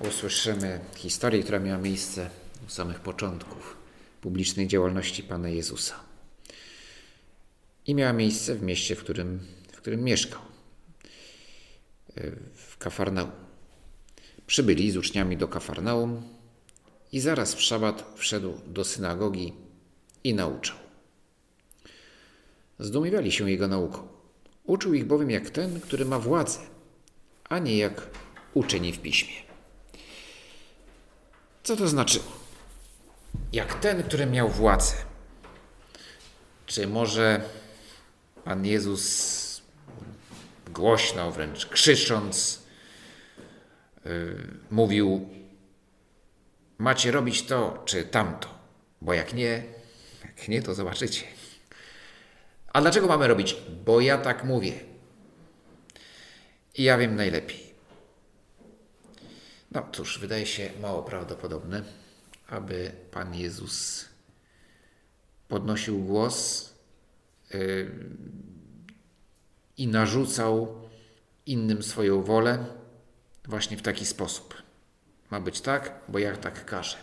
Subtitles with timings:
[0.00, 2.30] usłyszymy historię, która miała miejsce
[2.66, 3.76] u samych początków
[4.20, 5.94] publicznej działalności Pana Jezusa.
[7.86, 9.40] I miała miejsce w mieście, w którym,
[9.72, 10.40] w którym mieszkał,
[12.54, 13.30] w Kafarnaum.
[14.46, 16.22] Przybyli z uczniami do Kafarnaum
[17.12, 19.52] i zaraz w szabat wszedł do synagogi
[20.24, 20.76] i nauczał.
[22.78, 24.08] Zdumiewali się jego nauką.
[24.64, 26.58] Uczył ich bowiem jak ten, który ma władzę,
[27.48, 28.10] a nie jak
[28.54, 29.53] uczeni w piśmie.
[31.64, 32.24] Co to znaczyło?
[33.52, 34.94] Jak ten, który miał władzę.
[36.66, 37.42] Czy może
[38.44, 39.62] Pan Jezus
[40.70, 42.62] głośno, wręcz krzycząc,
[44.04, 45.28] yy, mówił:
[46.78, 48.48] Macie robić to czy tamto,
[49.00, 49.62] bo jak nie,
[50.24, 51.22] jak nie, to zobaczycie.
[52.72, 53.56] A dlaczego mamy robić?
[53.84, 54.72] Bo ja tak mówię.
[56.74, 57.63] I ja wiem najlepiej.
[59.74, 61.82] No cóż, wydaje się mało prawdopodobne,
[62.48, 64.04] aby Pan Jezus
[65.48, 66.68] podnosił głos
[67.54, 67.90] yy,
[69.76, 70.80] i narzucał
[71.46, 72.66] innym swoją wolę
[73.44, 74.62] właśnie w taki sposób.
[75.30, 76.96] Ma być tak, bo ja tak każę.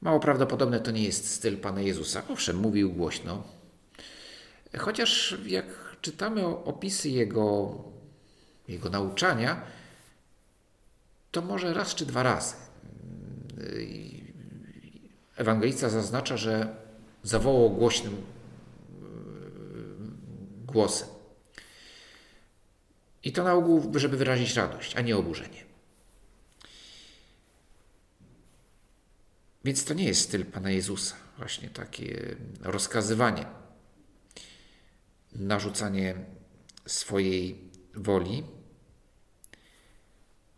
[0.00, 2.22] Mało prawdopodobne to nie jest styl Pana Jezusa.
[2.28, 3.42] Owszem, mówił głośno,
[4.78, 5.66] chociaż jak
[6.00, 7.74] czytamy opisy Jego,
[8.68, 9.77] jego nauczania,
[11.30, 12.54] to może raz czy dwa razy.
[15.36, 16.76] Ewangelista zaznacza, że
[17.22, 18.18] zawołał głośnym e,
[20.66, 21.08] głosem.
[23.22, 25.64] I to na ogół, żeby wyrazić radość, a nie oburzenie.
[29.64, 33.46] Więc to nie jest styl Pana Jezusa, właśnie takie rozkazywanie,
[35.32, 36.14] narzucanie
[36.86, 38.44] swojej woli,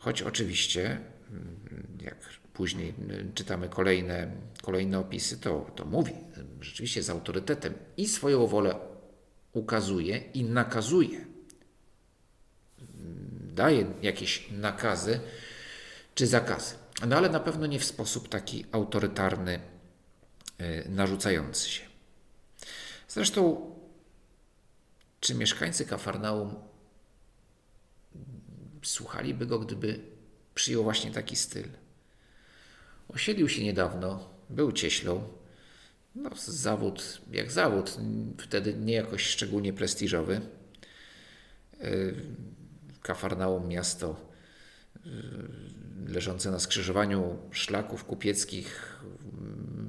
[0.00, 1.00] Choć oczywiście,
[1.30, 2.16] mm, jak
[2.52, 2.94] później
[3.34, 4.30] czytamy kolejne,
[4.62, 6.12] kolejne opisy, to, to mówi
[6.60, 8.74] rzeczywiście z autorytetem i swoją wolę
[9.52, 11.26] ukazuje i nakazuje.
[13.54, 15.20] Daje jakieś nakazy
[16.14, 16.74] czy zakazy,
[17.06, 19.60] no ale na pewno nie w sposób taki autorytarny,
[20.58, 21.82] e, narzucający się.
[23.08, 23.70] Zresztą,
[25.20, 26.69] czy mieszkańcy Kafarnaum
[28.82, 30.00] słuchaliby go, gdyby
[30.54, 31.68] przyjął właśnie taki styl.
[33.08, 35.28] Osiedlił się niedawno, był cieślą.
[36.14, 37.96] No, zawód jak zawód,
[38.38, 40.40] wtedy nie jakoś szczególnie prestiżowy.
[41.84, 42.14] Y,
[43.02, 44.16] Kafarnaum miasto
[44.96, 45.10] y,
[46.12, 49.00] leżące na skrzyżowaniu szlaków kupieckich,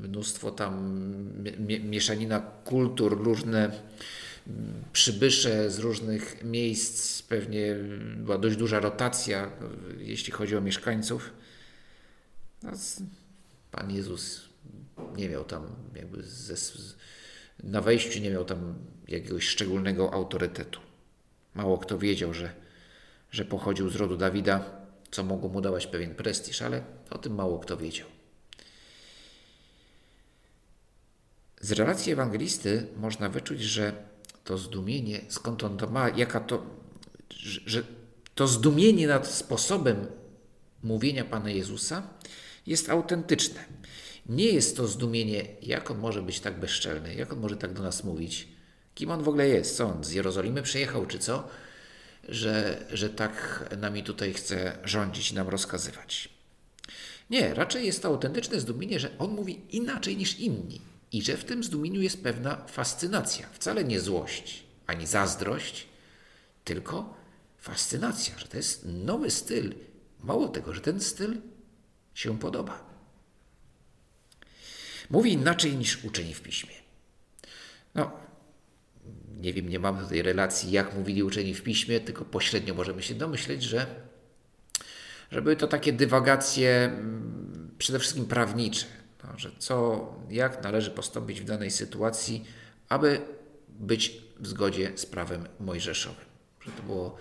[0.04, 1.04] mnóstwo tam
[1.84, 3.72] mieszanina kultur, różne
[4.94, 7.76] przybysze z różnych miejsc, pewnie
[8.16, 9.52] była dość duża rotacja,
[9.98, 11.34] jeśli chodzi o mieszkańców.
[12.64, 12.72] No,
[13.72, 14.42] Pan Jezus
[15.16, 16.56] nie miał tam jakby ze,
[17.64, 18.76] na wejściu nie miał tam
[19.08, 20.80] jakiegoś szczególnego autorytetu.
[21.56, 22.54] Mało kto wiedział, że,
[23.32, 24.82] że pochodził z rodu Dawida,
[25.12, 28.08] co mogło mu dawać pewien prestiż, ale o tym mało kto wiedział.
[31.62, 34.11] Z relacji ewangelisty można wyczuć, że
[34.44, 36.66] to zdumienie, skąd on to ma, jaka to,
[37.66, 37.84] że,
[38.36, 40.08] to zdumienie nad sposobem
[40.84, 42.04] mówienia Pana Jezusa
[42.68, 43.64] jest autentyczne.
[44.26, 47.84] Nie jest to zdumienie, jak on może być tak bezczelny, jak on może tak do
[47.84, 48.48] nas mówić,
[48.96, 51.48] kim on w ogóle jest, co on z Jerozolimy przyjechał, czy co,
[52.30, 56.30] że, że tak nami tutaj chce rządzić i nam rozkazywać.
[57.30, 61.46] Nie, raczej jest to autentyczne zdumienie, że on mówi inaczej niż inni i że w
[61.46, 65.88] tym zdumieniu jest pewna fascynacja, wcale nie złość ani zazdrość,
[66.64, 67.14] tylko
[67.58, 69.76] fascynacja, że to jest nowy styl.
[70.24, 71.42] Mało tego, że ten styl
[72.14, 72.92] się podoba.
[75.10, 76.74] Mówi inaczej niż uczeni w piśmie.
[77.96, 78.12] No,
[79.40, 83.16] nie wiem, nie mam tutaj relacji, jak mówili uczeni w piśmie, tylko pośrednio możemy się
[83.16, 83.86] domyśleć, że,
[85.32, 88.86] że były to takie dywagacje mm, przede wszystkim prawnicze,
[89.38, 92.46] że co, jak należy postąpić w danej sytuacji,
[92.90, 93.22] aby
[93.70, 96.26] być w zgodzie z prawem mojżeszowym.
[96.62, 97.18] Że to było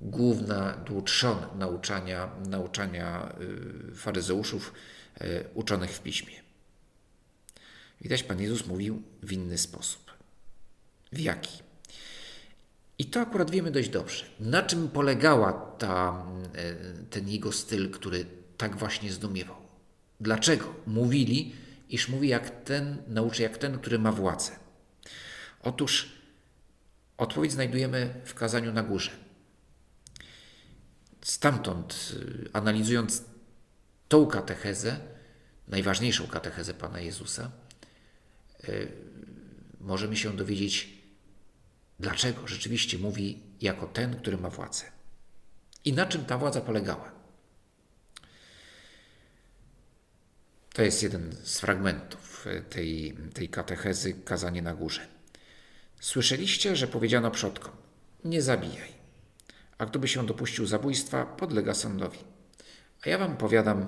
[0.00, 3.34] główna trzon nauczania, nauczania
[3.90, 4.72] y, faryzeuszów
[5.20, 6.34] y, uczonych w piśmie.
[8.00, 10.12] Widać, Pan Jezus mówił w inny sposób.
[11.12, 11.62] W jaki?
[12.98, 14.24] I to akurat wiemy dość dobrze.
[14.40, 16.26] Na czym polegała ta,
[16.56, 18.26] y, ten jego styl, który
[18.56, 19.67] tak właśnie zdumiewał?
[20.20, 20.74] Dlaczego?
[20.86, 21.54] Mówili,
[21.88, 24.52] iż mówi jak ten, nauczy jak ten, który ma władzę.
[25.62, 26.12] Otóż
[27.16, 29.10] odpowiedź znajdujemy w kazaniu na górze.
[31.22, 32.14] Stamtąd,
[32.46, 33.24] y, analizując
[34.08, 35.00] tą katechezę,
[35.68, 37.50] najważniejszą katechezę Pana Jezusa,
[38.68, 38.92] y,
[39.80, 40.88] możemy się dowiedzieć,
[42.00, 44.84] dlaczego rzeczywiście mówi jako ten, który ma władzę.
[45.84, 47.17] I na czym ta władza polegała.
[50.78, 55.06] To jest jeden z fragmentów y, tej, tej katechezy, kazanie na górze.
[56.00, 57.72] Słyszeliście, że powiedziano przodkom:
[58.24, 58.98] Nie zabijaj
[59.78, 62.18] a kto by się dopuścił zabójstwa, podlega sądowi.
[63.06, 63.86] A ja wam powiadam,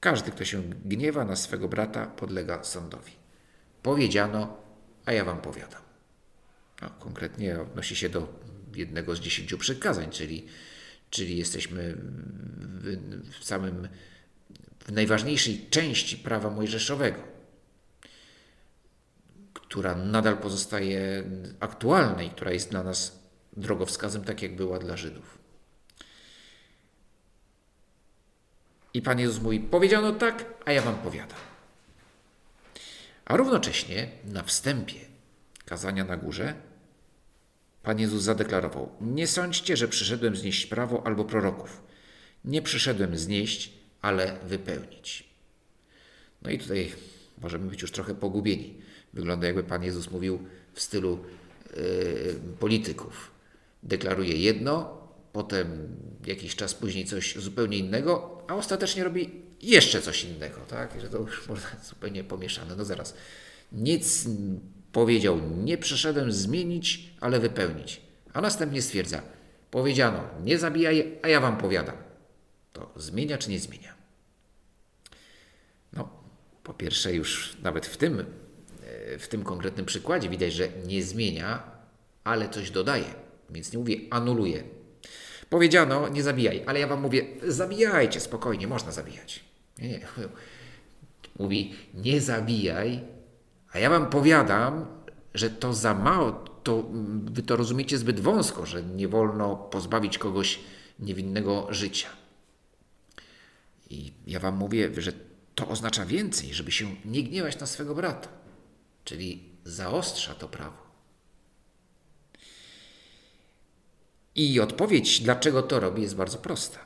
[0.00, 3.12] każdy, kto się gniewa na swego brata, podlega sądowi.
[3.82, 4.56] Powiedziano,
[5.04, 5.82] a ja wam powiadam.
[6.82, 8.40] No, konkretnie odnosi się do
[8.74, 10.46] jednego z dziesięciu przykazań, czyli,
[11.10, 11.96] czyli jesteśmy
[13.40, 13.88] w samym
[14.86, 17.22] w najważniejszej części prawa mojżeszowego,
[19.52, 21.24] która nadal pozostaje
[21.60, 23.18] aktualna i która jest dla nas
[23.56, 25.38] drogowskazem, tak jak była dla Żydów.
[28.94, 31.38] I Pan Jezus mówi: Powiedziano tak, a ja wam powiadam.
[33.24, 35.00] A równocześnie na wstępie
[35.64, 36.54] kazania na górze
[37.86, 41.82] Pan Jezus zadeklarował: Nie sądźcie, że przyszedłem znieść prawo albo proroków.
[42.44, 43.75] Nie przyszedłem znieść,
[44.06, 45.24] ale wypełnić.
[46.42, 46.92] No i tutaj
[47.42, 48.74] możemy być już trochę pogubieni.
[49.12, 50.38] Wygląda jakby Pan Jezus mówił
[50.72, 51.18] w stylu
[51.76, 53.30] yy, polityków
[53.82, 55.00] deklaruje jedno,
[55.32, 55.88] potem
[56.26, 59.30] jakiś czas później coś zupełnie innego, a ostatecznie robi
[59.62, 60.96] jeszcze coś innego, tak?
[60.96, 62.76] I że to już można zupełnie pomieszane.
[62.76, 63.14] No zaraz.
[63.72, 64.28] Nic
[64.92, 68.00] powiedział, nie przyszedłem zmienić, ale wypełnić.
[68.32, 69.22] A następnie stwierdza,
[69.70, 71.96] powiedziano, nie zabijaj, a ja wam powiadam.
[72.72, 73.95] To zmienia czy nie zmienia?
[76.66, 81.62] Po pierwsze już nawet w tym, e, w tym konkretnym przykładzie widać, że nie zmienia,
[82.24, 83.14] ale coś dodaje.
[83.50, 84.62] Więc nie mówię anuluję.
[85.50, 89.44] Powiedziano, nie zabijaj, ale ja wam mówię, zabijajcie, spokojnie, można zabijać.
[89.78, 90.00] Nie, nie.
[91.38, 93.00] Mówi, nie zabijaj,
[93.72, 94.86] a ja wam powiadam,
[95.34, 96.32] że to za mało,
[96.62, 96.84] to
[97.24, 100.60] wy to rozumiecie zbyt wąsko, że nie wolno pozbawić kogoś
[100.98, 102.08] niewinnego życia.
[103.90, 105.12] I ja wam mówię, że
[105.56, 108.28] to oznacza więcej, żeby się nie gniewać na swego brata.
[109.04, 110.86] Czyli zaostrza to prawo.
[114.34, 116.78] I odpowiedź, dlaczego to robi, jest bardzo prosta.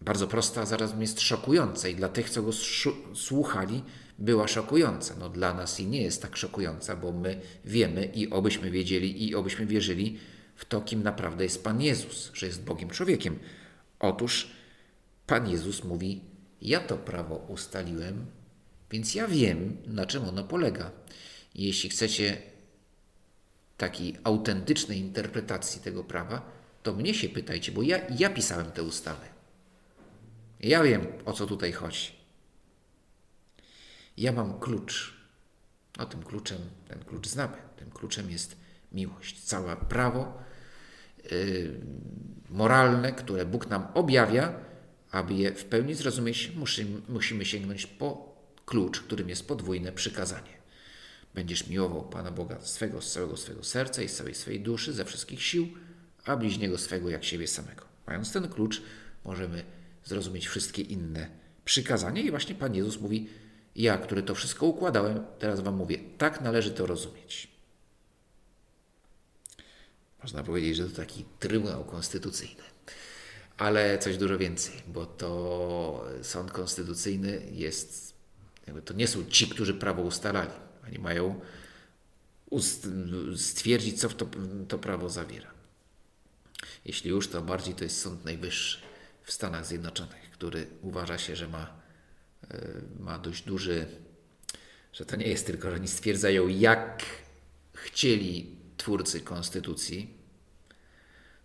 [0.00, 2.50] Bardzo prosta, a zarazem jest szokująca i dla tych, co go
[3.14, 3.82] słuchali,
[4.18, 5.14] była szokująca.
[5.18, 9.34] No dla nas i nie jest tak szokująca, bo my wiemy i obyśmy wiedzieli i
[9.34, 10.18] obyśmy wierzyli
[10.56, 13.38] w to, kim naprawdę jest Pan Jezus, że jest Bogiem człowiekiem.
[14.00, 14.50] Otóż
[15.26, 16.33] Pan Jezus mówi:
[16.64, 18.26] Ja to prawo ustaliłem,
[18.90, 20.90] więc ja wiem, na czym ono polega.
[21.54, 22.42] Jeśli chcecie
[23.76, 26.50] takiej autentycznej interpretacji tego prawa,
[26.82, 29.26] to mnie się pytajcie, bo ja, ja pisałem te ustawy.
[30.60, 32.12] Ja wiem, o co tutaj chodzi.
[34.16, 35.14] Ja mam klucz.
[35.98, 37.56] O tym kluczem, ten klucz znamy.
[37.76, 38.56] Tym kluczem jest
[38.92, 39.42] miłość.
[39.42, 40.38] Całe prawo
[41.30, 41.80] yy,
[42.50, 44.52] moralne, które Bóg nam objawia,
[45.14, 46.52] aby je w pełni zrozumieć,
[47.08, 48.34] musimy, sięgnąć po
[48.66, 50.54] klucz, którym jest podwójne przykazanie.
[51.34, 55.04] Będziesz miłował Pana Boga swego, z całego swego serca i z całej swojej duszy, ze
[55.04, 55.68] wszystkich sił,
[56.24, 57.84] a bliźniego swego jak siebie samego.
[58.06, 58.82] Mając ten klucz,
[59.24, 59.64] możemy
[60.04, 61.28] zrozumieć wszystkie inne
[61.64, 63.28] przykazania i właśnie Pan Jezus mówi,
[63.76, 67.48] ja, który to wszystko układałem, teraz Wam mówię, tak należy to rozumieć.
[70.22, 72.73] Można powiedzieć, że to taki Trybunał Konstytucyjny.
[73.56, 78.14] Ale coś dużo więcej, bo to sąd konstytucyjny jest,
[78.84, 80.50] to nie są ci, którzy prawo ustalali.
[80.86, 81.40] Oni mają
[83.36, 84.26] stwierdzić, co to,
[84.68, 85.50] to prawo zawiera.
[86.84, 88.78] Jeśli już, to bardziej to jest Sąd Najwyższy
[89.22, 91.80] w Stanach Zjednoczonych, który uważa się, że ma,
[92.50, 92.68] e,
[93.00, 93.86] ma dość duży,
[94.92, 97.04] że to nie jest tylko, że oni stwierdzają, jak
[97.74, 100.23] chcieli twórcy konstytucji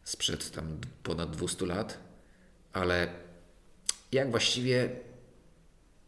[0.04, 1.98] sprzed tam ponad 200 lat,
[2.74, 3.08] ale
[4.12, 4.90] jak właściwie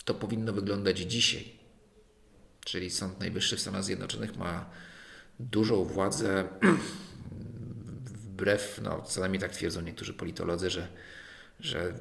[0.05, 1.53] to powinno wyglądać dzisiaj.
[2.65, 4.69] Czyli Sąd Najwyższy w Stanach Zjednoczonych ma
[5.39, 6.47] dużą władzę
[8.41, 10.87] wbrew, no co najmniej tak twierdzą niektórzy politolodzy, że,
[11.59, 11.93] że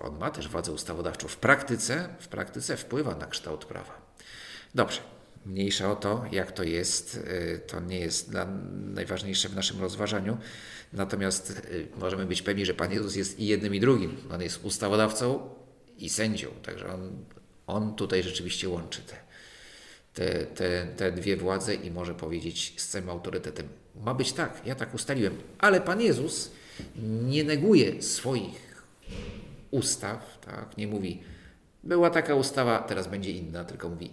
[0.00, 1.28] on ma też władzę ustawodawczą.
[1.28, 4.12] W praktyce, w praktyce wpływa na kształt prawa.
[4.74, 5.00] Dobrze,
[5.46, 8.32] mniejsza o to, jak to jest, y, to nie jest
[8.94, 10.36] najważniejsze w naszym rozważaniu.
[10.92, 14.16] Natomiast y, możemy być pewni, że Pan Jezus jest i jednym, i drugim.
[14.30, 15.48] On jest ustawodawcą
[15.98, 17.24] i sędzią, także on,
[17.66, 19.16] on tutaj rzeczywiście łączy te,
[20.14, 23.68] te, te, te dwie władze i może powiedzieć z całym autorytetem:
[24.04, 26.50] Ma być tak, ja tak ustaliłem, ale Pan Jezus
[27.22, 28.84] nie neguje swoich
[29.70, 30.76] ustaw, tak?
[30.76, 31.22] nie mówi,
[31.84, 34.10] była taka ustawa, teraz będzie inna, tylko mówi,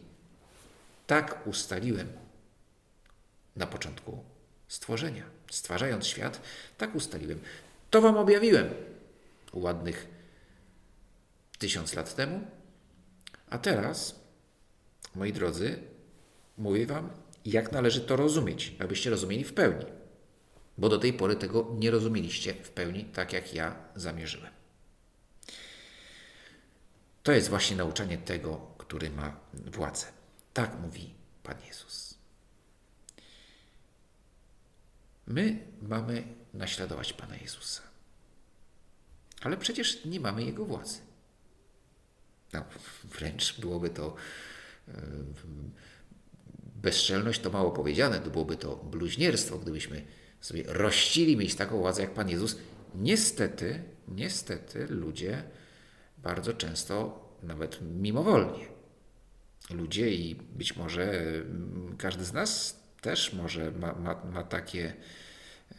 [1.08, 2.08] tak ustaliłem
[3.56, 4.24] na początku
[4.68, 5.24] stworzenia.
[5.52, 6.42] Stwarzając świat,
[6.78, 7.40] tak ustaliłem.
[7.90, 8.70] To Wam objawiłem
[9.54, 10.08] ładnych
[11.58, 12.48] tysiąc lat temu.
[13.50, 14.20] A teraz,
[15.16, 15.80] moi drodzy,
[16.58, 17.10] mówię Wam,
[17.46, 19.86] jak należy to rozumieć, abyście rozumieli w pełni.
[20.78, 24.52] Bo do tej pory tego nie rozumieliście w pełni, tak jak ja zamierzyłem.
[27.24, 30.23] To jest właśnie nauczanie tego, który ma władzę.
[30.54, 32.18] Tak mówi Pan Jezus.
[35.28, 37.82] My mamy naśladować Pana Jezusa.
[39.42, 41.00] Ale przecież nie mamy Jego władzy.
[42.54, 42.64] No,
[43.04, 44.16] wręcz byłoby to
[44.88, 44.92] e,
[46.76, 50.06] bezczelność, to mało powiedziane, to byłoby to bluźnierstwo, gdybyśmy
[50.42, 52.58] sobie rościli mieć taką władzę jak Pan Jezus.
[52.96, 55.44] Niestety, niestety ludzie
[56.18, 58.66] bardzo często, nawet mimowolnie,
[59.74, 64.94] ludzie i być może mm, każdy z nas też może ma, ma, ma takie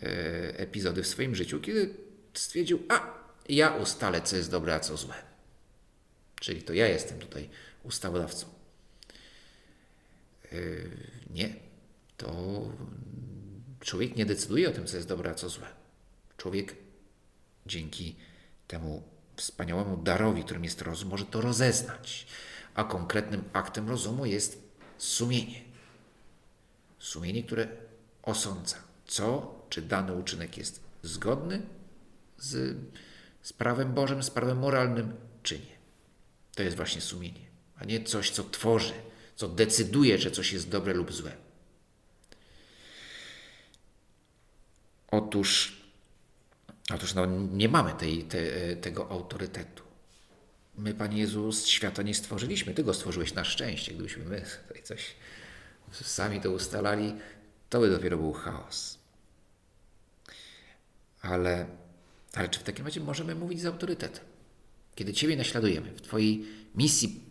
[0.03, 1.95] e, epizody w swoim życiu, kiedy
[2.35, 5.15] stwierdził, a ja ustalę, co jest dobre, a co złe.
[6.41, 7.49] Czyli to ja jestem tutaj
[7.83, 8.47] ustawodawcą.
[10.53, 10.57] E,
[11.31, 11.55] nie.
[12.17, 12.63] To
[13.81, 15.67] człowiek nie decyduje o tym, co jest dobre, a co złe.
[16.37, 16.75] Człowiek
[17.67, 18.17] dzięki
[18.69, 19.03] temu
[19.37, 22.27] wspaniałemu darowi, którym jest rozum, może to rozeznać
[22.75, 24.63] a konkretnym aktem rozumu jest
[24.99, 25.63] sumienie.
[26.99, 27.69] Sumienie, które
[28.23, 28.77] osądza,
[29.07, 31.63] co czy dany uczynek jest zgodny
[32.39, 32.77] z,
[33.43, 35.75] z prawem Bożym, z prawem moralnym, czy nie.
[36.55, 38.95] To jest właśnie sumienie, a nie coś, co tworzy,
[39.37, 41.37] co decyduje, że coś jest dobre lub złe.
[45.11, 45.81] Otóż,
[46.95, 49.84] otóż no, nie mamy tej, te, tego autorytetu.
[50.79, 52.75] My, Panie Jezus, świata nie stworzyliśmy.
[52.75, 53.93] Ty go stworzyłeś na szczęście.
[53.95, 55.15] Gdybyśmy my tutaj coś
[55.93, 57.15] sami to ustalali,
[57.71, 58.99] to by dopiero był chaos.
[61.23, 61.67] Ale,
[62.33, 64.25] ale czy w takim razie możemy mówić z autorytetem?
[64.95, 67.25] Kiedy Ciebie naśladujemy w Twojej misji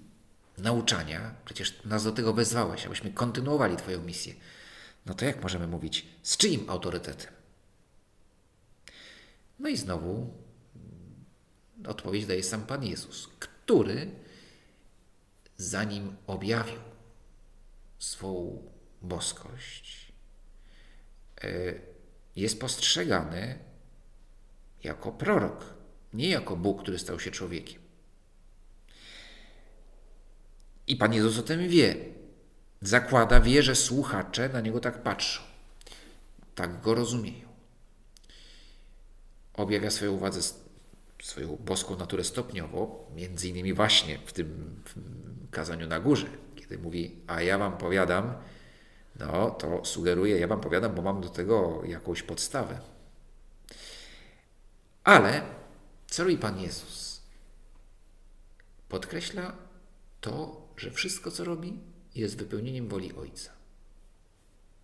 [0.57, 4.33] nauczania, przecież nas do tego wezwałeś, abyśmy kontynuowali Twoją misję,
[5.05, 7.31] no to jak możemy mówić z czyim autorytetem?
[9.59, 10.33] No i znowu
[11.88, 14.12] Odpowiedź daje sam Pan Jezus, który
[15.58, 16.80] zanim objawił
[18.00, 18.63] swą
[19.02, 20.13] boskość,
[21.44, 21.48] e,
[22.36, 23.60] jest postrzegany
[24.84, 25.74] jako prorok,
[26.13, 27.82] nie jako Bóg, który stał się człowiekiem.
[30.88, 31.96] I Pan Jezus o tym wie.
[32.82, 35.42] Zakłada, wie, że słuchacze na niego tak patrzą,
[36.56, 37.48] tak go rozumieją.
[39.54, 40.42] Objawia swoją władzę
[41.24, 44.82] swoją boską naturę stopniowo, między innymi właśnie w tym
[45.51, 48.34] kazaniu na górze, kiedy mówi, a ja wam powiadam,
[49.20, 52.80] no to sugeruje, ja wam powiadam, bo mam do tego jakąś podstawę.
[55.03, 55.42] Ale
[56.08, 57.22] co robi Pan Jezus?
[58.89, 59.56] Podkreśla
[60.22, 61.80] to, że wszystko, co robi,
[62.15, 63.51] jest wypełnieniem woli Ojca.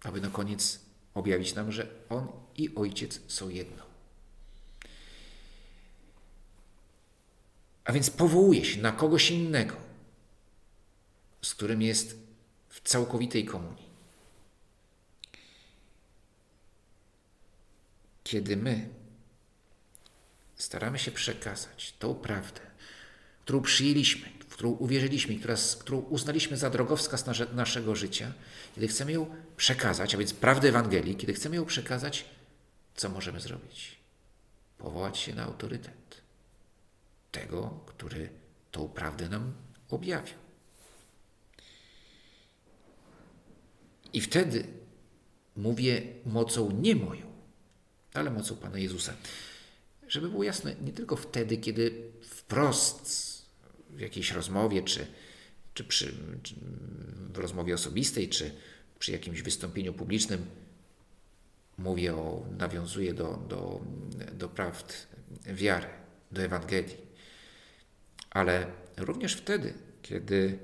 [0.03, 0.79] Aby na koniec
[1.13, 2.27] objawić nam, że On
[2.57, 3.88] i Ojciec są jedno.
[7.85, 9.75] A więc powołuje się na kogoś innego,
[11.41, 12.17] z którym jest
[12.69, 13.89] w całkowitej komunii.
[18.23, 18.89] Kiedy my
[20.55, 22.61] staramy się przekazać tą prawdę,
[23.43, 28.33] którą przyjęliśmy, w którą uwierzyliśmy, która, którą uznaliśmy za drogowskaz nasze, naszego życia,
[28.75, 32.25] kiedy chcemy ją przekazać, a więc prawdę Ewangelii, kiedy chcemy ją przekazać,
[32.95, 33.95] co możemy zrobić?
[34.77, 35.98] Powołać się na autorytet
[37.31, 38.29] tego, który
[38.71, 39.53] tą prawdę nam
[39.89, 40.35] objawił.
[44.13, 44.63] I wtedy
[45.55, 47.25] mówię mocą nie moją,
[48.13, 49.13] ale mocą Pana Jezusa.
[50.07, 53.29] Żeby było jasne, nie tylko wtedy, kiedy wprost
[53.89, 55.07] w jakiejś rozmowie, czy,
[55.73, 56.55] czy, przy, czy
[57.33, 58.51] w rozmowie osobistej, czy
[58.99, 60.45] przy jakimś wystąpieniu publicznym
[61.77, 63.81] mówię o, nawiązuję do, do,
[64.33, 65.07] do prawd
[65.45, 65.87] wiary,
[66.31, 67.08] do Ewangelii.
[68.29, 68.65] Ale
[68.97, 70.59] również wtedy, kiedy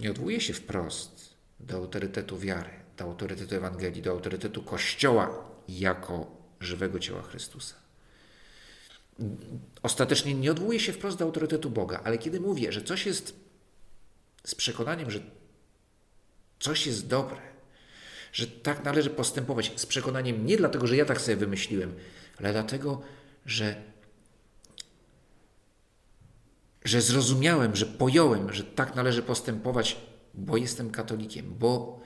[0.00, 6.98] nie odwołuję się wprost do autorytetu wiary, do autorytetu Ewangelii, do autorytetu Kościoła jako żywego
[6.98, 7.74] ciała Chrystusa.
[9.82, 13.34] Ostatecznie nie odwołuję się wprost do autorytetu Boga, ale kiedy mówię, że coś jest
[14.44, 15.20] z przekonaniem, że
[16.60, 17.40] coś jest dobre,
[18.32, 21.94] że tak należy postępować, z przekonaniem nie dlatego, że ja tak sobie wymyśliłem,
[22.38, 23.02] ale dlatego,
[23.46, 23.82] że,
[26.84, 29.96] że zrozumiałem, że pojąłem, że tak należy postępować,
[30.34, 32.00] bo jestem katolikiem, bo,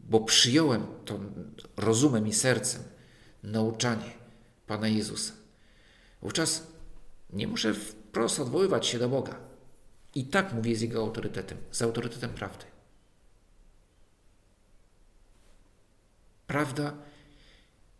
[0.00, 1.20] bo przyjąłem to
[1.76, 2.82] rozumem i sercem
[3.42, 4.12] nauczanie
[4.66, 5.32] Pana Jezusa.
[6.22, 6.66] Wówczas
[7.32, 9.38] nie muszę wprost odwoływać się do Boga.
[10.14, 12.64] I tak mówię z Jego autorytetem, z autorytetem prawdy.
[16.46, 16.94] Prawda,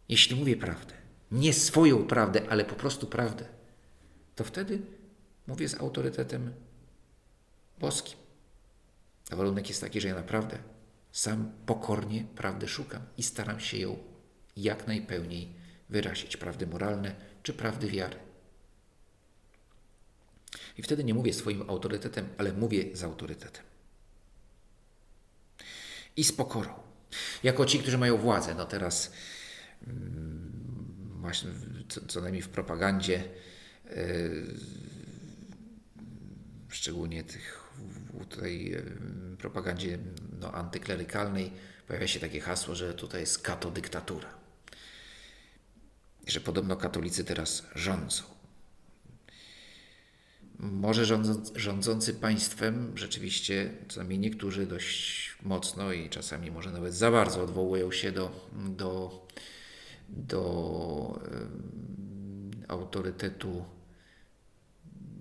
[0.09, 0.95] jeśli mówię prawdę,
[1.33, 3.45] nie swoją prawdę, ale po prostu prawdę,
[4.37, 4.81] to wtedy
[5.47, 6.53] mówię z autorytetem
[7.79, 8.19] boskim.
[9.31, 10.59] A warunek jest taki, że ja naprawdę
[11.13, 13.99] sam pokornie prawdy szukam i staram się ją
[14.57, 15.53] jak najpełniej
[15.89, 16.37] wyrazić.
[16.37, 18.17] Prawdy moralne czy prawdy wiary.
[20.79, 23.65] I wtedy nie mówię swoim autorytetem, ale mówię z autorytetem.
[26.17, 26.75] I z pokorą.
[27.43, 28.55] Jako ci, którzy mają władzę.
[28.55, 29.13] No teraz
[29.87, 31.51] mm, właśnie
[31.89, 33.25] co, co najmniej w propagandzie
[33.85, 33.95] yy,
[36.69, 37.67] szczególnie tych
[38.19, 38.77] tutaj
[39.39, 39.99] propagandzie
[40.41, 41.53] no, antyklerykalnej
[41.89, 44.29] pojawia się takie hasło, że tutaj jest katodyktatura.
[46.27, 48.23] Że podobno katolicy teraz rządzą.
[50.59, 51.05] Może
[51.55, 57.93] rządzący państwem rzeczywiście, co najmniej niektórzy dość mocno i czasami może nawet za bardzo odwołują
[57.93, 59.27] się do, do,
[60.09, 61.21] do
[62.69, 63.65] autorytetu,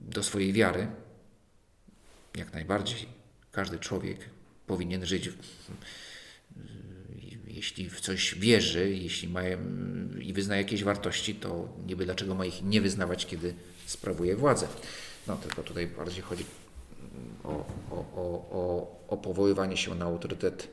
[0.02, 0.88] do swojej wiary.
[2.38, 3.06] Jak najbardziej.
[3.52, 4.18] Każdy człowiek
[4.68, 5.30] powinien żyć,
[7.48, 9.42] jeśli w coś wierzy, jeśli ma
[10.22, 13.54] i wyzna jakieś wartości, to niby dlaczego ma ich nie wyznawać, kiedy
[13.86, 14.68] sprawuje władzę.
[15.28, 16.46] No tylko tutaj bardziej chodzi
[17.44, 17.98] o, o,
[18.52, 20.68] o, o powoływanie się na autorytet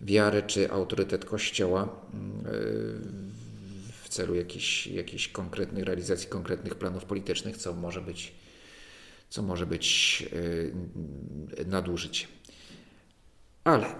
[0.00, 1.88] wiary czy autorytet Kościoła
[4.02, 8.32] w celu jakiejś, jakiejś konkretnej realizacji konkretnych planów politycznych, co może być,
[9.32, 10.24] co może być
[11.66, 12.30] nadużyciem.
[13.64, 13.94] Ale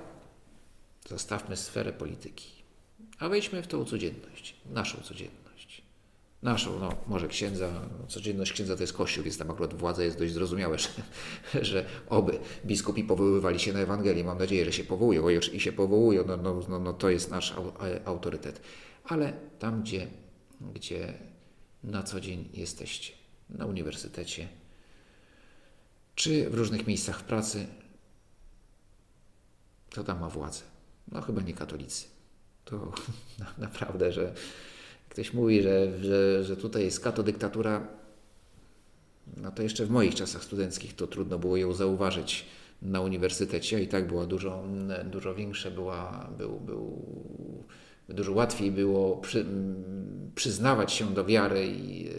[1.08, 2.50] zostawmy sferę polityki,
[3.18, 5.42] a wejdźmy w tą codzienność, naszą codzienność
[6.42, 10.18] naszą, no może księdza, no, codzienność księdza to jest kościół, więc tam akurat władza jest
[10.18, 10.88] dość zrozumiałe, że,
[11.64, 14.24] że oby biskupi powoływali się na Ewangelię.
[14.24, 17.52] Mam nadzieję, że się powołują i się powołują, no, no, no, no to jest nasz
[17.52, 18.60] e, autorytet.
[19.04, 20.06] Ale tam, gdzie,
[20.74, 21.14] gdzie
[21.84, 23.12] na co dzień jesteście,
[23.50, 24.48] na uniwersytecie,
[26.14, 27.66] czy w różnych miejscach w pracy,
[29.90, 30.62] to tam ma władzę.
[31.12, 32.06] No chyba nie katolicy.
[32.64, 32.92] To
[33.58, 34.34] naprawdę, że
[35.08, 37.88] ktoś mówi, że, że, że tutaj jest katodyktatura,
[39.36, 42.46] no to jeszcze w moich czasach studenckich to trudno było ją zauważyć
[42.82, 44.64] na uniwersytecie i tak była dużo,
[45.04, 47.02] dużo większe, była, był, był,
[48.08, 49.46] dużo łatwiej było przy,
[50.34, 52.10] przyznawać się do wiary i,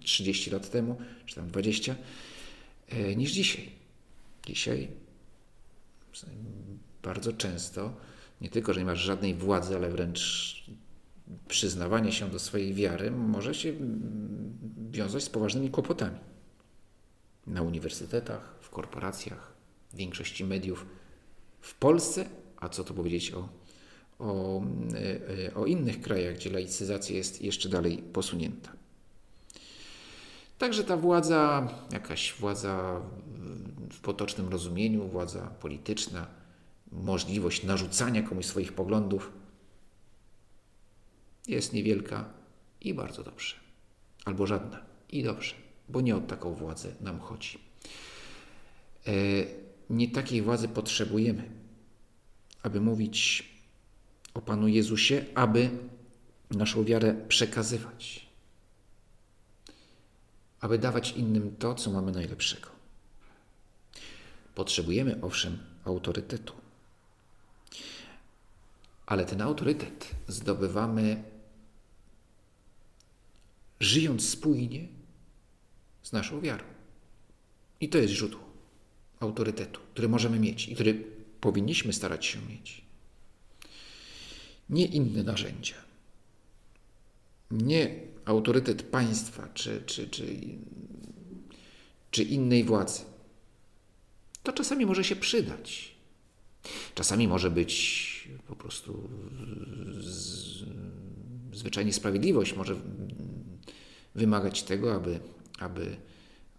[0.00, 1.96] 30 lat temu, czy tam 20,
[2.88, 3.68] e, niż dzisiaj.
[4.46, 4.88] Dzisiaj
[7.02, 7.92] bardzo często
[8.40, 10.52] nie tylko, że nie masz żadnej władzy, ale wręcz
[11.48, 13.72] przyznawanie się do swojej wiary może się
[14.90, 16.18] wiązać z poważnymi kłopotami.
[17.46, 19.52] Na uniwersytetach, w korporacjach,
[19.92, 20.86] w większości mediów
[21.60, 22.24] w Polsce,
[22.56, 23.48] a co to powiedzieć o,
[24.18, 24.62] o,
[25.48, 28.81] e, o innych krajach, gdzie laicyzacja jest jeszcze dalej posunięta.
[30.58, 33.00] Także ta władza, jakaś władza
[33.92, 36.26] w potocznym rozumieniu, władza polityczna,
[36.92, 39.32] możliwość narzucania komuś swoich poglądów,
[41.48, 42.24] jest niewielka
[42.80, 43.56] i bardzo dobrze.
[44.24, 45.54] Albo żadna i dobrze,
[45.88, 47.58] bo nie o taką władzę nam chodzi.
[49.06, 49.12] E,
[49.90, 51.50] nie takiej władzy potrzebujemy,
[52.62, 53.48] aby mówić
[54.34, 55.70] o Panu Jezusie, aby
[56.50, 58.26] naszą wiarę przekazywać,
[60.62, 62.68] aby dawać innym to, co mamy najlepszego.
[64.54, 66.52] Potrzebujemy owszem autorytetu,
[69.06, 71.22] ale ten autorytet zdobywamy
[73.80, 74.88] żyjąc spójnie
[76.02, 76.64] z naszą wiarą.
[77.80, 78.40] I to jest źródło
[79.20, 80.94] autorytetu, który możemy mieć i który
[81.40, 82.84] powinniśmy starać się mieć.
[84.70, 85.76] nie inne narzędzia.
[87.50, 90.26] Nie autorytet państwa czy, czy, czy,
[92.10, 93.02] czy innej władzy.
[94.42, 95.94] To czasami może się przydać.
[96.94, 99.08] Czasami może być po prostu
[100.00, 100.64] z,
[101.52, 102.76] zwyczajnie sprawiedliwość może
[104.14, 105.20] wymagać tego, aby,
[105.58, 105.96] aby,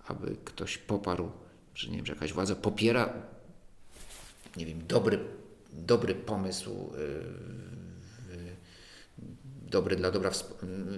[0.08, 1.32] aby ktoś poparł,
[1.76, 3.13] że nie wiem, że jakaś władza popiera,
[4.58, 5.19] nie wiem, dobry,
[5.73, 7.83] dobry pomysł, yy,
[9.73, 10.31] dobry dla dobra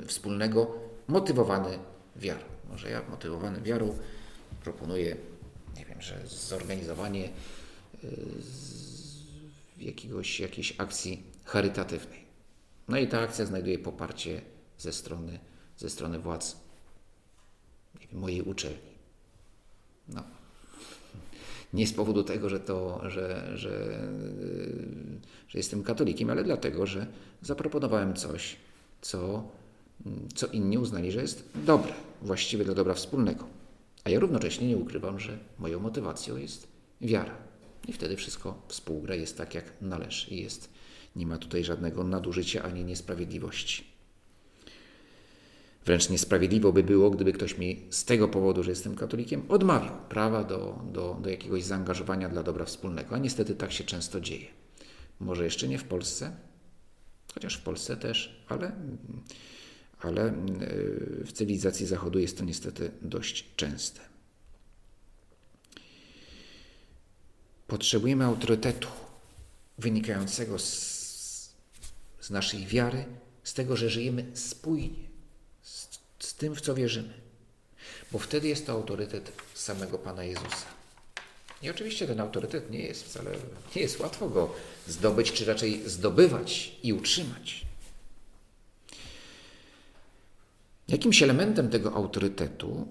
[0.08, 0.76] wspólnego,
[1.08, 1.80] motywowany
[2.16, 2.44] wiarą.
[2.70, 3.98] Może ja motywowany wiarą
[4.64, 5.18] proponuję,
[5.78, 7.30] nie wiem, że zorganizowanie
[8.04, 8.10] yy,
[9.78, 12.26] jakiegoś, jakiejś akcji charytatywnej.
[12.88, 14.42] No i ta akcja znajduje poparcie
[14.78, 15.40] ze strony,
[15.78, 16.66] ze strony władz
[18.02, 18.96] wiem, mojej uczelni.
[20.08, 20.24] No.
[21.74, 24.00] Nie z powodu tego, że, to, że, że,
[25.48, 27.08] że jestem katolikiem, ale dlatego, że
[27.42, 28.58] zaproponowałem coś,
[29.02, 29.50] co,
[30.36, 33.48] co inni uznali, że jest dobre, właściwe dla dobra wspólnego.
[34.04, 36.68] A ja równocześnie nie ukrywam, że moją motywacją jest
[37.02, 37.38] wiara.
[37.88, 40.32] I wtedy wszystko współgra, jest tak, jak należy.
[40.32, 40.70] I jest,
[41.16, 43.84] nie ma tutaj żadnego nadużycia ani niesprawiedliwości.
[45.86, 50.44] Wręcz niesprawiedliwo by było, gdyby ktoś mi z tego powodu, że jestem katolikiem, odmawiał prawa
[50.44, 53.16] do, do, do jakiegoś zaangażowania dla dobra wspólnego.
[53.16, 54.48] A niestety tak się często dzieje.
[55.20, 56.32] Może jeszcze nie w Polsce,
[57.36, 58.72] chociaż w Polsce też, ale,
[60.00, 60.34] ale
[61.26, 64.02] w cywilizacji Zachodu jest to niestety dość częste.
[67.68, 68.88] Potrzebujemy autorytetu
[69.78, 71.56] wynikającego z,
[72.20, 73.06] z naszej wiary,
[73.44, 75.08] z tego, że żyjemy spójnie
[75.62, 75.88] z,
[76.20, 77.14] z tym, w co wierzymy.
[78.12, 80.66] Bo wtedy jest to autorytet samego Pana Jezusa.
[81.66, 83.32] I oczywiście ten autorytet nie jest wcale,
[83.76, 84.54] nie jest łatwo go
[84.88, 87.66] zdobyć, czy raczej zdobywać i utrzymać.
[90.88, 92.88] Jakimś elementem tego autorytetu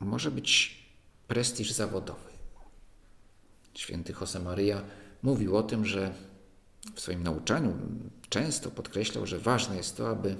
[0.00, 0.78] może być
[1.28, 2.30] prestiż zawodowy.
[3.74, 4.82] Święty Josemaria
[5.22, 6.14] mówił o tym, że
[6.94, 7.76] w swoim nauczaniu
[8.28, 10.36] często podkreślał, że ważne jest to, aby,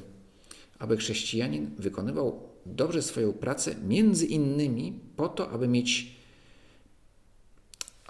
[0.78, 6.19] aby chrześcijanin wykonywał dobrze swoją pracę, między innymi po to, aby mieć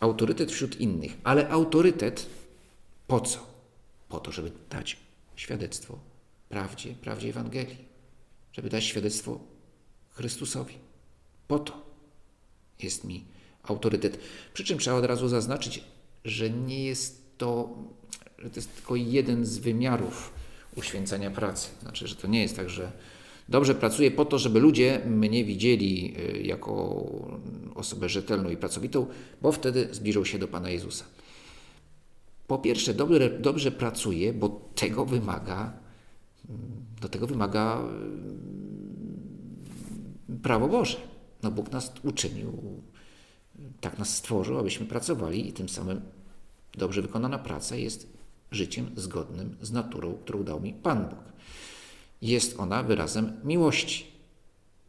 [0.00, 1.12] autorytet wśród innych.
[1.24, 2.26] Ale autorytet
[3.06, 3.46] po co?
[4.08, 4.96] Po to, żeby dać
[5.36, 5.98] świadectwo
[6.48, 7.78] prawdzie, prawdzie Ewangelii,
[8.52, 9.40] żeby dać świadectwo
[10.10, 10.74] Chrystusowi.
[11.48, 11.82] Po to
[12.78, 13.24] jest mi
[13.62, 14.18] autorytet.
[14.54, 15.84] Przy czym trzeba od razu zaznaczyć,
[16.24, 17.78] że nie jest to,
[18.38, 20.32] że to jest tylko jeden z wymiarów
[20.76, 21.68] uświęcania pracy.
[21.82, 22.92] Znaczy, że to nie jest tak, że
[23.50, 27.06] dobrze pracuję po to, żeby ludzie mnie widzieli y, jako
[27.74, 29.06] osobę rzetelną i pracowitą,
[29.42, 31.04] bo wtedy zbliżą się do Pana Jezusa.
[32.46, 35.72] Po pierwsze, dobrze, dobrze pracuję, bo tego wymaga,
[37.00, 37.82] do tego wymaga
[40.30, 40.96] y, prawo Boże.
[41.42, 42.52] No Bóg nas uczynił
[43.80, 46.00] tak nas stworzył, abyśmy pracowali i tym samym
[46.74, 48.12] dobrze wykonana praca jest
[48.50, 51.18] życiem zgodnym z naturą, którą dał mi Pan Bóg.
[52.22, 54.06] Jest ona wyrazem miłości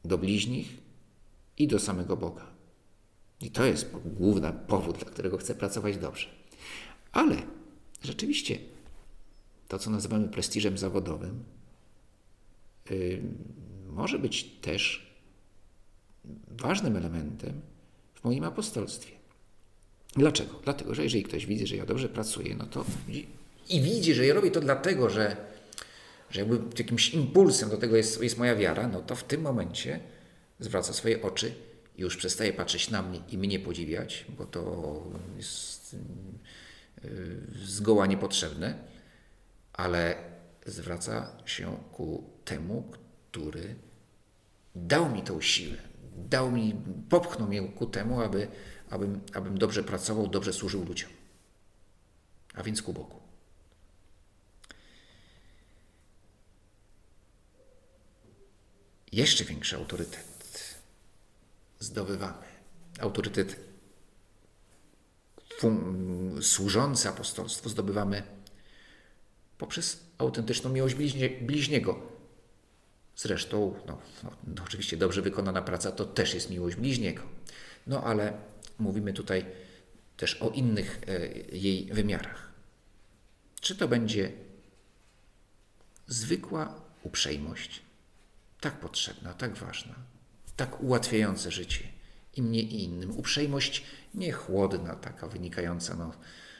[0.05, 0.77] do bliźnich
[1.57, 2.45] i do samego Boga.
[3.41, 6.27] I to jest główny powód, dla którego chcę pracować dobrze.
[7.11, 7.35] Ale
[8.03, 8.57] rzeczywiście
[9.67, 11.43] to, co nazywamy prestiżem zawodowym,
[12.89, 13.21] yy,
[13.89, 15.11] może być też
[16.47, 17.61] ważnym elementem
[18.13, 19.11] w moim apostolstwie.
[20.15, 20.59] Dlaczego?
[20.63, 22.85] Dlatego, że jeżeli ktoś widzi, że ja dobrze pracuję, no to
[23.69, 25.37] i widzi, że ja robię to dlatego, że,
[26.31, 29.99] że jakby jakimś impulsem do tego jest, jest moja wiara, no to w tym momencie
[30.59, 31.53] zwraca swoje oczy
[31.97, 35.03] i już przestaje patrzeć na mnie i mnie podziwiać, bo to
[35.37, 35.95] jest
[37.03, 37.11] yy,
[37.65, 38.77] zgoła niepotrzebne,
[39.73, 40.15] ale
[40.65, 43.75] zwraca się ku temu, który
[44.75, 45.77] dał mi tą siłę,
[46.15, 46.75] dał mi,
[47.09, 48.47] popchnął mnie ku temu, aby,
[48.89, 51.09] abym, abym dobrze pracował, dobrze służył ludziom.
[52.53, 53.30] A więc ku Bogu.
[59.11, 60.77] Jeszcze większy autorytet
[61.79, 62.47] zdobywamy.
[62.99, 63.55] Autorytet
[66.41, 68.23] służący apostolstwu zdobywamy
[69.57, 72.11] poprzez autentyczną miłość bliźnie, bliźniego,
[73.15, 77.23] Zresztą, no, no, no, oczywiście dobrze wykonana praca to też jest miłość bliźniego.
[77.87, 78.33] No ale
[78.79, 79.45] mówimy tutaj
[80.17, 82.51] też o innych e, jej wymiarach.
[83.61, 84.31] Czy to będzie
[86.07, 87.81] zwykła uprzejmość,
[88.61, 89.95] tak potrzebna, tak ważna,
[90.55, 91.83] tak ułatwiająca życie
[92.35, 93.17] i mnie i innym.
[93.17, 96.11] Uprzejmość nie chłodna, taka wynikająca no,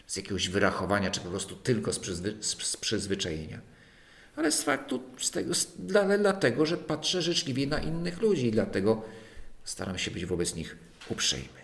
[0.07, 3.61] z jakiegoś wyrachowania, czy po prostu tylko z, przyzwy, z przyzwyczajenia.
[4.35, 8.51] Ale z faktu, z tego, z, dla, dlatego, że patrzę życzliwie na innych ludzi i
[8.51, 9.03] dlatego
[9.63, 10.77] staram się być wobec nich
[11.09, 11.61] uprzejmy.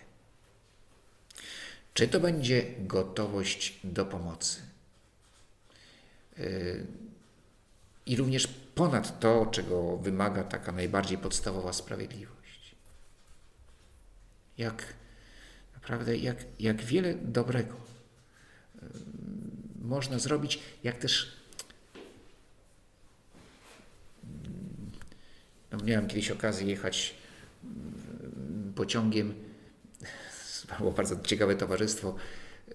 [1.94, 4.60] Czy to będzie gotowość do pomocy?
[6.38, 6.86] Yy,
[8.06, 8.48] I również
[8.78, 12.74] ponad to, czego wymaga taka najbardziej podstawowa sprawiedliwość.
[14.58, 14.94] Jak
[15.74, 17.76] naprawdę, jak, jak wiele dobrego
[19.82, 21.36] można zrobić, jak też
[25.72, 27.14] no, miałem kiedyś okazję jechać
[28.74, 29.34] pociągiem
[30.78, 32.16] było bardzo ciekawe towarzystwo.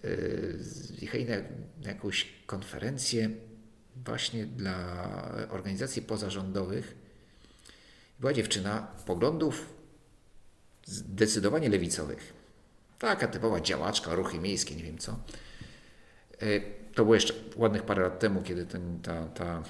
[0.06, 0.60] Y,
[1.02, 1.36] jechali na
[1.86, 3.30] jakąś konferencję
[3.96, 4.76] właśnie dla
[5.50, 6.96] organizacji pozarządowych.
[8.20, 9.74] Była dziewczyna poglądów
[10.86, 12.34] zdecydowanie lewicowych.
[13.00, 15.20] Taka typowa działaczka, ruchy miejskie, nie wiem co.
[16.44, 16.64] Y,
[16.96, 19.64] to było jeszcze ładnych parę lat temu, kiedy ten, ta, ta,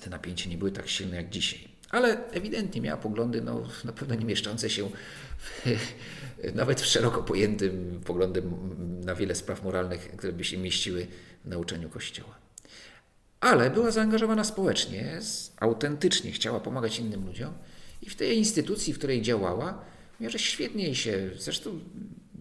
[0.00, 1.68] te napięcie nie były tak silne jak dzisiaj.
[1.90, 4.90] Ale ewidentnie miała poglądy no, na pewno nie mieszczące się
[5.38, 5.66] w,
[6.54, 11.06] nawet w szeroko pojętym poglądem na wiele spraw moralnych, które by się mieściły
[11.44, 12.45] w nauczaniu Kościoła.
[13.40, 15.20] Ale była zaangażowana społecznie,
[15.56, 17.52] autentycznie chciała pomagać innym ludziom
[18.02, 19.84] i w tej instytucji, w której działała,
[20.20, 21.80] że świetnie się, zresztą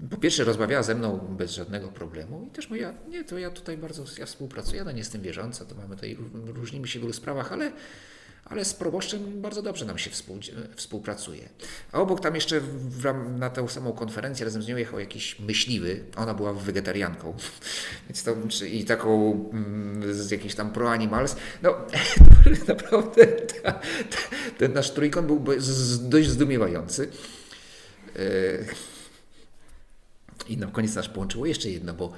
[0.09, 3.77] po pierwsze rozmawiała ze mną bez żadnego problemu i też mówiła, nie, to ja tutaj
[3.77, 7.51] bardzo, ja współpracuję, ja nie jestem wierząca, to mamy tutaj, różnimy się w wielu sprawach,
[7.51, 7.71] ale
[8.45, 10.39] ale z proboszczem bardzo dobrze nam się współ,
[10.75, 11.49] współpracuje.
[11.91, 13.03] A obok tam jeszcze w,
[13.37, 17.33] na tę samą konferencję razem z nią jechał jakiś myśliwy, ona była wegetarianką,
[18.09, 21.35] więc to, i taką mm, z jakiś tam pro animals.
[21.63, 21.75] No
[22.67, 23.79] naprawdę ta, ta,
[24.57, 25.45] ten nasz trójkąt był
[26.01, 27.09] dość zdumiewający.
[28.15, 28.19] E,
[30.49, 32.13] I na koniec nas połączyło jeszcze jedno, bo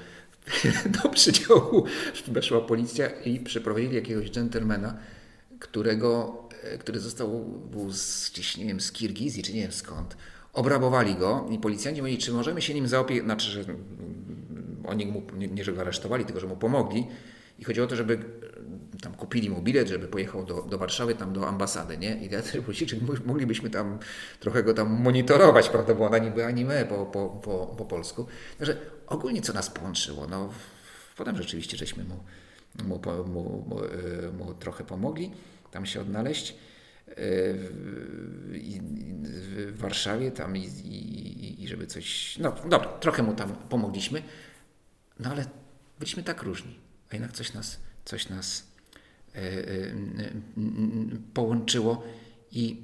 [1.03, 1.85] do przedziału
[2.27, 4.97] weszła policja i przeprowadzili jakiegoś dżentelmena,
[5.59, 10.17] którego, e, który został, był z, gdzieś, nie wiem, z Kirgizji, czy nie wiem skąd.
[10.53, 13.77] Obrabowali go i policjanci mówili, czy możemy się nim zaopiekować, znaczy, że mm,
[14.87, 17.07] oni mu, nie, nie, że go aresztowali, tylko że mu pomogli.
[17.59, 21.15] I chodziło o to, żeby e, tam kupili mu bilet, żeby pojechał do, do Warszawy,
[21.15, 22.23] tam do ambasady, nie?
[22.25, 22.87] I teatry policji,
[23.25, 23.99] moglibyśmy tam
[24.39, 28.27] trochę go tam monitorować, prawda, bo ona niby anime po, po, po, po polsku.
[28.57, 30.49] Także ogólnie co nas połączyło, no
[31.17, 32.19] potem rzeczywiście żeśmy mu
[32.83, 35.31] mu, mu, e, mu trochę pomogli
[35.71, 36.55] tam się odnaleźć.
[37.07, 37.13] E,
[39.71, 42.37] w Warszawie tam i, i, i żeby coś.
[42.37, 44.23] No dobra, trochę mu tam pomogliśmy,
[45.19, 45.45] no ale
[45.99, 48.67] byliśmy tak różni, a jednak coś nas, coś nas
[49.35, 49.41] e,
[51.33, 52.03] połączyło
[52.51, 52.81] i,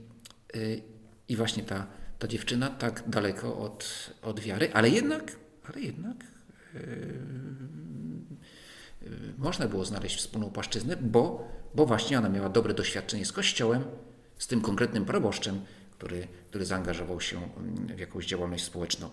[1.27, 1.87] i właśnie ta,
[2.19, 6.17] ta dziewczyna tak daleko od, od wiary, ale jednak, ale jednak
[9.37, 13.83] można było znaleźć wspólną płaszczyznę, bo, bo właśnie ona miała dobre doświadczenie z Kościołem,
[14.37, 19.09] z tym konkretnym proboszczem, który, który zaangażował się mm, w jakąś działalność społeczną.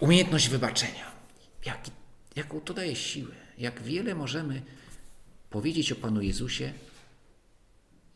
[0.00, 1.12] Umiejętność wybaczenia.
[1.64, 1.78] Jak,
[2.36, 3.34] jaką to daje siłę?
[3.58, 4.62] Jak wiele możemy
[5.50, 6.72] powiedzieć o Panu Jezusie,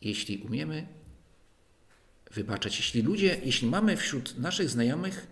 [0.01, 0.87] jeśli umiemy
[2.31, 2.77] wybaczać.
[2.77, 5.27] Jeśli ludzie, jeśli mamy wśród naszych znajomych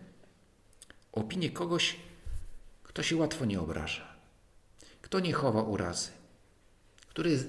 [1.12, 1.96] opinię kogoś,
[2.84, 4.16] kto się łatwo nie obraża,
[5.02, 6.12] kto nie chowa urazy,
[7.08, 7.40] który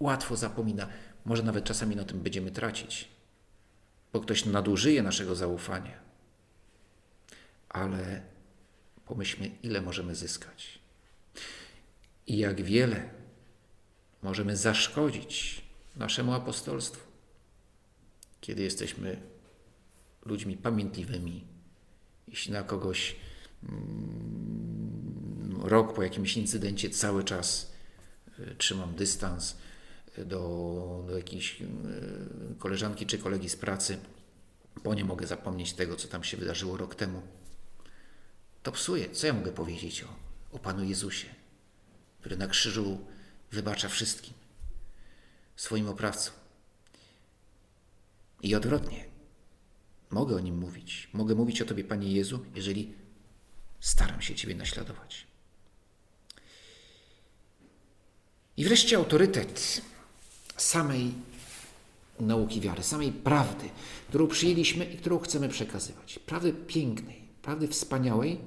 [0.00, 0.88] łatwo zapomina,
[1.24, 3.08] może nawet czasami na tym będziemy tracić,
[4.12, 6.00] bo ktoś nadużyje naszego zaufania.
[7.68, 8.22] Ale
[9.06, 10.78] pomyślmy, ile możemy zyskać.
[12.26, 13.10] I jak wiele
[14.22, 15.64] możemy zaszkodzić
[15.96, 17.10] naszemu apostolstwu,
[18.40, 19.22] kiedy jesteśmy
[20.24, 21.46] ludźmi pamiętliwymi,
[22.28, 23.16] jeśli na kogoś
[23.62, 25.19] Mm,
[25.60, 27.72] rok po jakimś incydencie cały czas
[28.38, 29.56] e, trzymam dystans
[30.18, 31.64] e, do, do jakiejś e,
[32.58, 33.98] koleżanki czy kolegi z pracy,
[34.84, 37.22] bo nie mogę zapomnieć tego, co tam się wydarzyło rok temu.
[38.62, 39.10] To psuje.
[39.10, 40.08] Co ja mogę powiedzieć o,
[40.52, 41.26] o Panu Jezusie,
[42.20, 42.98] który na krzyżu
[43.52, 44.34] wybacza wszystkim,
[45.56, 46.34] swoim oprawcom.
[48.42, 49.04] I odwrotnie.
[50.10, 51.08] Mogę o nim mówić.
[51.12, 52.94] Mogę mówić o Tobie, Panie Jezu, jeżeli
[53.80, 55.29] staram się Ciebie naśladować.
[58.60, 59.80] I wreszcie autorytet
[60.56, 61.12] samej
[62.20, 63.68] nauki wiary, samej prawdy,
[64.08, 66.18] którą przyjęliśmy i którą chcemy przekazywać.
[66.18, 68.38] Prawdy pięknej, prawdy wspaniałej,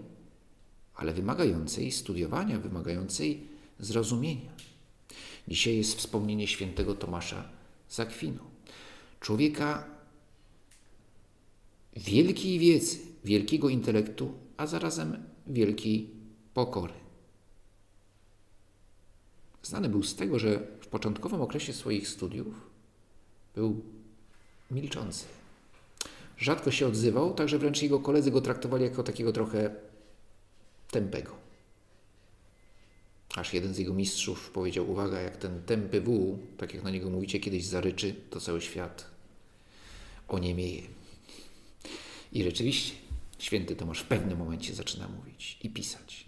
[0.96, 3.44] ale wymagającej studiowania, wymagającej
[3.80, 4.52] zrozumienia.
[5.48, 7.50] Dzisiaj jest wspomnienie świętego Tomasza
[7.88, 8.44] z Akwinu.
[9.20, 9.88] Człowieka
[11.96, 16.10] wielkiej wiedzy, wielkiego intelektu, a zarazem wielkiej
[16.54, 17.03] pokory.
[19.64, 22.54] Znany był z tego, że w początkowym okresie swoich studiów
[23.56, 23.82] był
[24.72, 25.26] milczący.
[26.38, 29.76] Rzadko się odzywał, także wręcz jego koledzy go traktowali jako takiego trochę
[30.92, 31.36] tępego.
[33.36, 37.10] Aż jeden z jego mistrzów powiedział: Uwaga, jak ten tępy wół, tak jak na niego
[37.10, 39.06] mówicie, kiedyś zaryczy, to cały świat
[40.28, 40.82] oniemieje.
[42.32, 42.96] I rzeczywiście
[43.40, 46.26] święty Tomasz w pewnym momencie zaczyna mówić i pisać,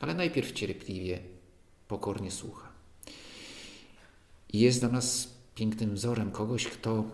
[0.00, 1.18] ale najpierw cierpliwie,
[1.88, 2.77] pokornie słucha.
[4.52, 7.04] Jest dla nas pięknym wzorem kogoś, kto,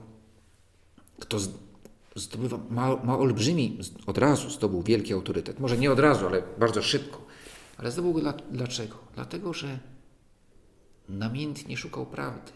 [1.21, 1.39] kto
[2.17, 5.61] zdobywa, ma, ma olbrzymi, od razu zdobył wielki autorytet.
[5.61, 7.25] Może nie od razu, ale bardzo szybko.
[7.77, 8.99] Ale zdobył go dla, dlaczego?
[9.15, 9.79] Dlatego, że
[11.09, 12.53] namiętnie szukał prawdy.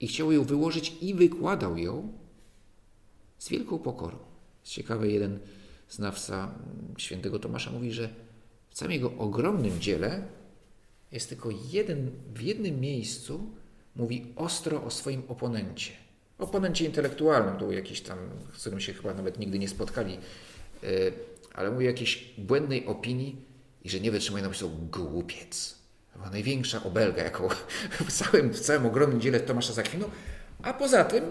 [0.00, 2.12] I chciał ją wyłożyć i wykładał ją
[3.38, 4.18] z wielką pokorą.
[4.64, 5.38] Ciekawe, jeden
[5.88, 6.54] znawca
[6.98, 8.08] świętego Tomasza mówi, że
[8.70, 10.28] w całym jego ogromnym dziele
[11.12, 13.50] jest tylko jeden, w jednym miejscu
[13.96, 15.92] mówi ostro o swoim oponencie.
[16.38, 18.18] Oponencie intelektualnym, to był jakiś tam,
[18.52, 20.18] z którym się chyba nawet nigdy nie spotkali,
[20.82, 20.88] e,
[21.54, 23.36] ale mówi o jakiejś błędnej opinii
[23.84, 25.74] i że nie wytrzymuje, napisał głupiec.
[26.16, 27.48] Była największa obelga, jaką
[28.08, 30.10] w całym, w całym ogromnym dziele Tomasza Zakwinu,
[30.62, 31.24] a poza tym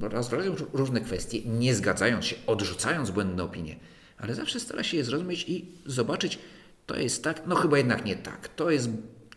[0.00, 3.76] rozważają różne kwestie, nie zgadzając się, odrzucając błędne opinie,
[4.18, 6.38] ale zawsze stara się je zrozumieć i zobaczyć,
[6.90, 8.88] to jest tak, no chyba jednak nie tak, to jest,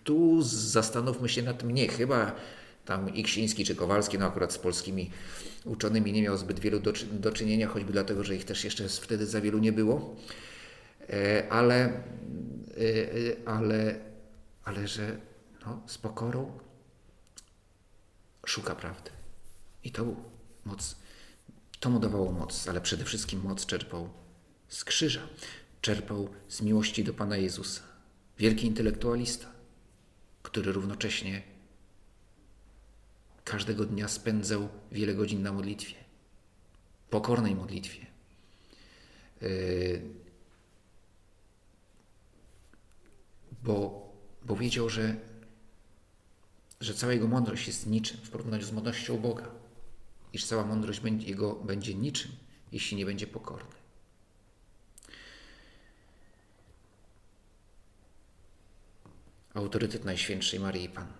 [0.03, 2.35] tu zastanówmy się nad tym, nie, chyba
[2.85, 5.11] tam Iksiński czy Kowalski, no akurat z polskimi
[5.65, 9.25] uczonymi nie miał zbyt wielu do, do czynienia, choćby dlatego, że ich też jeszcze wtedy
[9.25, 10.15] za wielu nie było,
[11.09, 11.91] e, ale, e,
[12.77, 13.95] e, ale,
[14.63, 15.17] ale że
[15.65, 16.59] no, z pokorą
[18.45, 19.11] szuka prawdy.
[19.83, 20.15] I to był
[20.65, 20.95] moc,
[21.79, 24.09] to mu dawało moc, ale przede wszystkim moc czerpał
[24.67, 25.21] z krzyża,
[25.83, 27.81] czerpał z miłości do Pana Jezusa.
[28.37, 29.47] Wielki intelektualista,
[30.43, 31.41] który równocześnie
[33.43, 35.95] każdego dnia spędzał wiele godzin na modlitwie,
[37.09, 38.05] pokornej modlitwie.
[39.41, 40.01] Yy,
[43.63, 44.07] bo,
[44.45, 45.15] bo wiedział, że,
[46.81, 49.51] że cała jego mądrość jest niczym w porównaniu z mądrością Boga
[50.33, 52.31] iż cała mądrość jego będzie niczym,
[52.71, 53.82] jeśli nie będzie pokorny.
[59.53, 61.13] Autorytet Najświętszej Maryi Panny.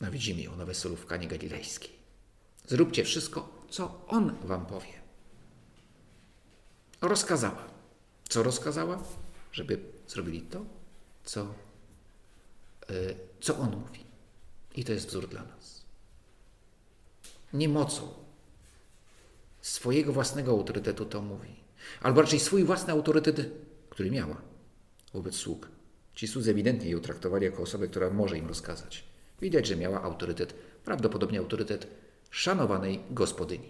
[0.00, 1.90] No widzimy ją na weselu w Kanie Galilejskiej.
[2.68, 5.02] Zróbcie wszystko, co On wam powie.
[7.00, 7.64] Rozkazała.
[8.28, 9.02] Co rozkazała?
[9.52, 9.78] Żeby
[10.08, 10.64] zrobili to,
[11.24, 11.54] co,
[12.88, 14.04] yy, co On mówi.
[14.74, 15.82] I to jest wzór dla nas
[17.52, 18.08] nie mocą
[19.60, 21.56] swojego własnego autorytetu to mówi.
[22.00, 23.50] Albo raczej swój własny autorytet,
[23.90, 24.36] który miała
[25.12, 25.68] wobec sług.
[26.14, 29.04] Ci słudzy ewidentnie ją traktowali jako osobę, która może im rozkazać.
[29.40, 31.86] Widać, że miała autorytet, prawdopodobnie autorytet
[32.30, 33.68] szanowanej gospodyni.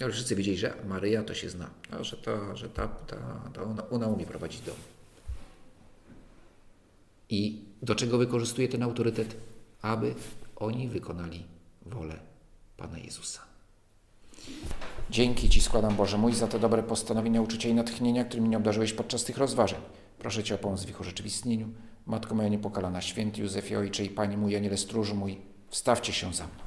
[0.00, 3.62] Ale wszyscy wiedzieli, że Maryja to się zna, a że, ta, że ta, ta, ta
[3.62, 4.76] ona, ona umie prowadzić dom.
[7.30, 9.36] I do czego wykorzystuje ten autorytet?
[9.82, 10.14] Aby
[10.56, 11.44] oni wykonali
[11.86, 12.18] wolę
[12.76, 13.40] Pana Jezusa.
[15.10, 18.92] Dzięki Ci składam, Boże mój, za te dobre postanowienia, uczucia i natchnienia, którymi mnie obdarzyłeś
[18.92, 19.80] podczas tych rozważań.
[20.18, 21.68] Proszę Cię o pomoc w ich urzeczywistnieniu.
[22.06, 26.44] Matko moja niepokalana, święty Józefie, Ojcze i Panie mój, Aniele stróżu mój, wstawcie się za
[26.44, 26.66] mną.